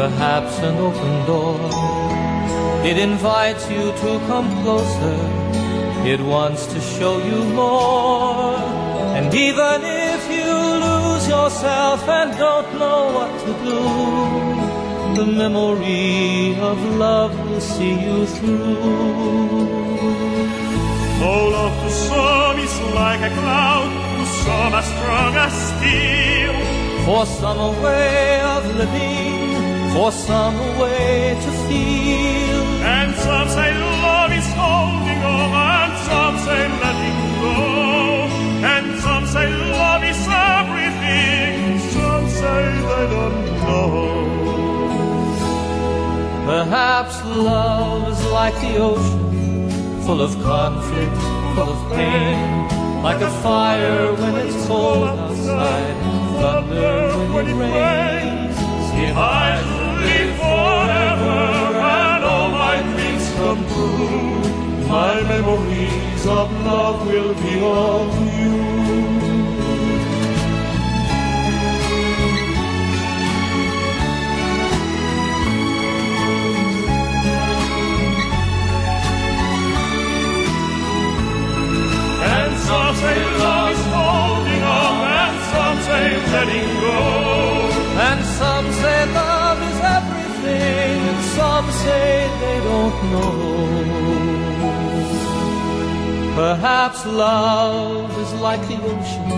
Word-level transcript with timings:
perhaps 0.00 0.54
an 0.60 0.76
open 0.88 1.14
door. 1.26 1.60
It 2.90 2.96
invites 3.08 3.64
you 3.74 3.84
to 4.02 4.10
come 4.30 4.48
closer, 4.62 5.18
it 6.12 6.20
wants 6.34 6.62
to 6.72 6.78
show 6.94 7.14
you 7.30 7.40
more. 7.60 8.56
And 9.16 9.26
even 9.46 9.78
if 10.08 10.22
you 10.36 10.52
lose 10.86 11.24
yourself 11.36 12.00
and 12.18 12.28
don't 12.44 12.70
know 12.82 13.00
what 13.16 13.32
to 13.44 13.52
do, 13.68 13.80
the 15.18 15.26
memory 15.42 16.56
of 16.70 16.76
love 17.06 17.32
will 17.46 17.64
see 17.74 17.94
you 18.06 18.18
through. 18.36 18.78
Oh, 21.28 21.42
love 21.56 21.76
to 21.84 21.90
some 22.06 22.58
is 22.66 22.76
like 23.00 23.20
a 23.30 23.32
cloud, 23.40 23.90
to 24.16 24.24
some 24.44 24.72
as 24.80 24.86
strong 24.94 25.32
as 25.46 25.54
steel. 25.70 26.56
For 27.04 27.26
some 27.26 27.58
a 27.68 27.72
way 27.82 28.40
of 28.54 28.62
living 28.80 29.29
for 29.92 30.12
some 30.12 30.58
way 30.78 31.36
to 31.44 31.50
feel. 31.66 32.60
And 32.96 33.14
some 33.16 33.48
say 33.48 33.70
love 34.02 34.32
is 34.32 34.48
holding 34.60 35.22
on, 35.22 35.50
and 35.82 35.92
some 36.08 36.36
say 36.46 36.62
letting 36.82 37.20
go. 37.42 37.56
And 38.74 39.00
some 39.00 39.26
say 39.26 39.48
love 39.78 40.02
is 40.04 40.20
everything, 40.58 41.78
some 41.94 42.28
say 42.40 42.62
they 42.88 43.06
don't 43.14 43.44
know. 43.62 43.90
Perhaps 46.46 47.24
love 47.24 48.08
is 48.12 48.22
like 48.26 48.54
the 48.60 48.76
ocean, 48.78 50.02
full 50.02 50.20
of 50.20 50.32
conflict, 50.42 51.16
full 51.54 51.70
of 51.76 51.92
pain. 51.92 52.68
Like 53.02 53.22
a 53.22 53.30
fire 53.42 54.12
when 54.12 54.34
it's 54.36 54.66
cold 54.66 55.08
outside, 55.08 55.96
thunder 56.40 57.32
when 57.32 57.48
it 57.48 57.54
rains. 57.54 58.56
If 58.92 59.16
I 59.16 59.79
memories 66.24 66.26
of 66.26 66.64
love 66.64 67.06
will 67.06 67.34
be 67.34 67.60
of 67.60 68.14
you. 68.36 68.60
And 82.22 82.58
some 82.58 82.94
say 82.96 83.38
love 83.38 83.70
is 83.72 83.84
holding 83.86 84.62
on, 84.62 85.08
and 85.22 85.36
some 85.52 85.78
say 85.86 86.06
letting 86.32 86.70
go, 86.80 86.98
and 88.08 88.24
some 88.24 88.72
say 88.72 89.12
love 89.14 89.62
is 89.62 89.80
everything, 89.98 91.00
and 91.08 91.24
some 91.36 91.70
say 91.70 92.28
they 92.40 92.58
don't 92.64 93.10
know. 93.10 93.69
Perhaps 96.40 97.04
love 97.04 98.10
is 98.18 98.32
like 98.40 98.62
the 98.66 98.78
ocean, 98.92 99.28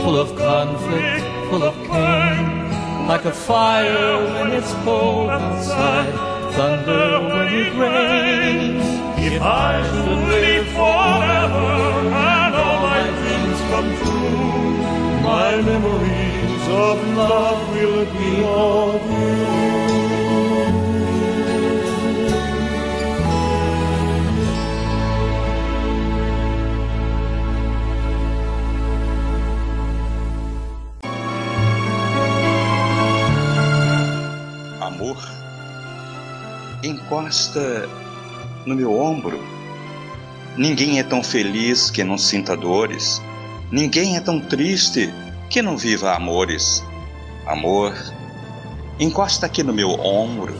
full 0.00 0.18
of 0.18 0.34
conflict, 0.36 1.22
full 1.50 1.62
of 1.62 1.74
pain, 1.86 3.06
like 3.06 3.26
a 3.26 3.30
fire 3.30 4.16
when 4.32 4.50
it's 4.52 4.72
cold 4.82 5.28
outside, 5.28 6.14
thunder 6.54 7.20
when 7.28 7.48
it 7.62 7.72
rains. 7.82 8.86
If 9.20 9.42
I 9.42 9.82
should 9.86 10.22
live 10.32 10.66
forever 10.80 11.72
and 12.08 12.54
all 12.62 12.78
my 12.88 13.02
dreams 13.20 13.60
come 13.70 13.90
true, 14.00 15.22
my 15.22 15.60
memories 15.60 16.64
of 16.88 16.96
love 17.18 17.60
will 17.74 18.06
be 18.16 18.32
of 18.46 19.00
you. 19.20 19.69
Encosta 36.82 37.88
no 38.64 38.74
meu 38.74 38.98
ombro. 38.98 39.38
Ninguém 40.56 40.98
é 40.98 41.02
tão 41.02 41.22
feliz 41.22 41.90
que 41.90 42.02
não 42.02 42.16
sinta 42.16 42.56
dores. 42.56 43.22
Ninguém 43.70 44.16
é 44.16 44.20
tão 44.20 44.40
triste 44.40 45.12
que 45.48 45.62
não 45.62 45.76
viva 45.76 46.14
amores. 46.14 46.84
Amor, 47.46 47.94
encosta 48.98 49.46
aqui 49.46 49.62
no 49.62 49.72
meu 49.72 49.90
ombro. 49.90 50.54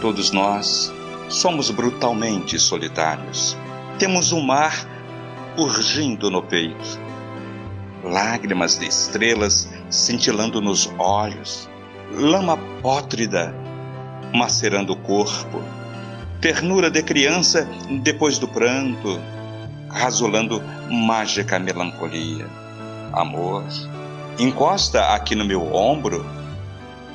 Todos 0.00 0.30
nós 0.30 0.92
somos 1.28 1.70
brutalmente 1.70 2.58
solitários. 2.58 3.56
Temos 3.98 4.32
um 4.32 4.40
mar 4.40 4.86
urgindo 5.56 6.30
no 6.30 6.42
peito. 6.42 7.00
Lágrimas 8.02 8.78
de 8.78 8.86
estrelas 8.86 9.68
cintilando 9.88 10.60
nos 10.60 10.92
olhos. 10.98 11.68
Lama 12.12 12.56
pótrida 12.82 13.63
macerando 14.34 14.94
o 14.94 14.96
corpo, 14.96 15.62
ternura 16.40 16.90
de 16.90 17.00
criança 17.04 17.68
depois 18.02 18.36
do 18.36 18.48
pranto, 18.48 19.20
rasolando 19.88 20.60
mágica 20.90 21.56
melancolia. 21.60 22.46
Amor, 23.12 23.64
encosta 24.36 25.14
aqui 25.14 25.36
no 25.36 25.44
meu 25.44 25.72
ombro. 25.72 26.26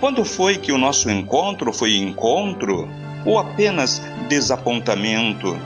Quando 0.00 0.24
foi 0.24 0.58
que 0.58 0.72
o 0.72 0.78
nosso 0.78 1.08
encontro 1.08 1.72
foi 1.72 1.96
encontro 1.96 2.88
ou 3.24 3.38
apenas 3.38 4.02
desapontamento? 4.28 5.56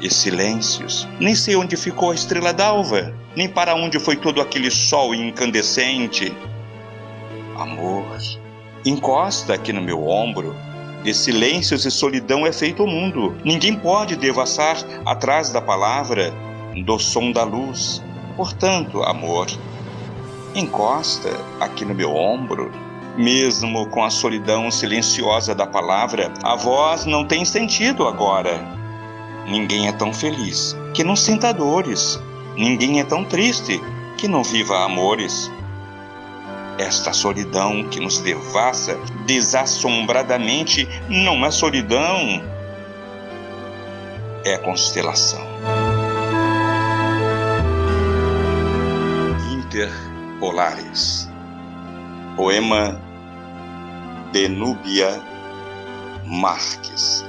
E 0.00 0.10
silêncios. 0.10 1.08
Nem 1.18 1.34
sei 1.34 1.56
onde 1.56 1.76
ficou 1.76 2.10
a 2.10 2.14
estrela 2.14 2.52
d'alva, 2.52 3.14
nem 3.34 3.48
para 3.48 3.74
onde 3.74 3.98
foi 3.98 4.16
todo 4.16 4.42
aquele 4.42 4.70
sol 4.70 5.14
incandescente. 5.14 6.34
Amor, 7.56 8.04
encosta 8.86 9.54
aqui 9.54 9.72
no 9.72 9.82
meu 9.82 10.08
ombro. 10.08 10.54
De 11.02 11.12
silêncios 11.12 11.84
e 11.84 11.90
solidão 11.90 12.46
é 12.46 12.52
feito 12.52 12.84
o 12.84 12.86
mundo. 12.86 13.36
Ninguém 13.44 13.76
pode 13.76 14.16
devassar 14.16 14.76
atrás 15.04 15.50
da 15.50 15.60
palavra, 15.60 16.32
do 16.84 16.98
som 16.98 17.32
da 17.32 17.42
luz. 17.42 18.02
Portanto, 18.36 19.02
amor, 19.02 19.46
encosta 20.54 21.30
aqui 21.60 21.84
no 21.84 21.94
meu 21.94 22.14
ombro. 22.14 22.70
Mesmo 23.16 23.88
com 23.88 24.04
a 24.04 24.10
solidão 24.10 24.70
silenciosa 24.70 25.54
da 25.54 25.66
palavra, 25.66 26.32
a 26.42 26.54
voz 26.54 27.06
não 27.06 27.24
tem 27.24 27.44
sentido 27.44 28.06
agora. 28.06 28.60
Ninguém 29.48 29.88
é 29.88 29.92
tão 29.92 30.12
feliz 30.12 30.76
que 30.94 31.02
não 31.02 31.16
sinta 31.16 31.52
dores. 31.52 32.20
Ninguém 32.56 33.00
é 33.00 33.04
tão 33.04 33.24
triste 33.24 33.80
que 34.18 34.28
não 34.28 34.42
viva 34.42 34.84
amores 34.84 35.50
esta 36.78 37.12
solidão 37.12 37.88
que 37.88 38.00
nos 38.00 38.18
devassa 38.18 38.98
desassombradamente 39.26 40.86
não 41.08 41.44
é 41.44 41.50
solidão, 41.50 42.42
é 44.44 44.58
constelação. 44.58 45.44
Interpolares. 49.52 51.28
Poema 52.36 53.00
de 54.32 54.48
Núbia 54.48 55.22
Marques. 56.26 57.24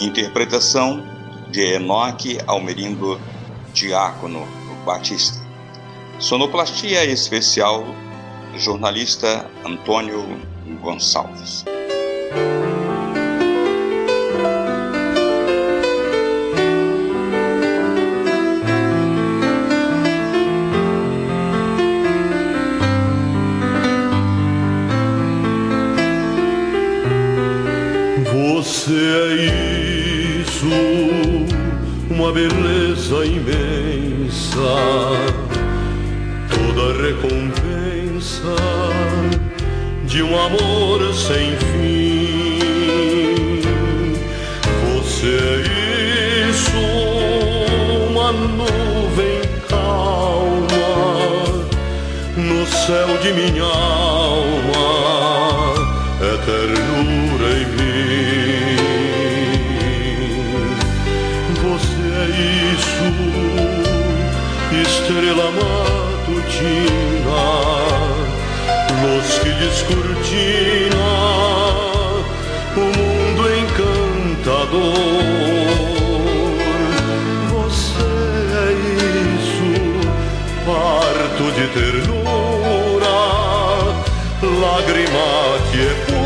Interpretação 0.00 1.04
de 1.50 1.74
Enoque 1.74 2.38
Almerindo 2.46 3.20
Diácono 3.74 4.46
Batista. 4.86 5.42
Sonoplastia 6.18 7.04
especial 7.04 7.84
jornalista 8.58 9.46
Antônio 9.64 10.40
Gonçalves. 10.80 11.64
Você 28.32 28.94
é 28.94 30.40
isso, 30.40 30.66
uma 32.10 32.32
beleza 32.32 33.24
imensa, 33.24 34.60
toda 36.50 37.02
recompensa 37.02 37.41
de 40.12 40.22
um 40.22 40.38
amor 40.38 41.14
sem 41.14 41.56
fim. 41.56 42.58
Você 44.84 45.26
é 45.26 45.56
isso, 46.50 46.76
uma 48.10 48.30
nuvem 48.30 49.40
calma 49.70 50.90
no 52.36 52.66
céu 52.66 53.16
de 53.22 53.32
minha 53.32 53.64
alma, 53.64 54.84
é 56.20 56.36
ternura 56.44 57.48
em 57.56 57.66
mim. 57.78 58.76
Você 61.62 62.04
é 62.20 62.28
isso, 62.74 63.08
estrela 64.82 65.48
matutina, 65.52 66.52
luz 69.02 69.38
que 69.38 69.50
descortina 69.50 71.04
o 72.76 72.80
mundo 72.80 73.42
encantador. 73.62 74.94
Você 77.50 78.12
é 78.58 78.72
isso, 79.34 79.70
parto 80.64 81.44
de 81.52 81.66
ternura, 81.68 83.18
lágrima 84.60 85.28
que 85.70 85.80
é 85.80 85.94
pura. 86.06 86.21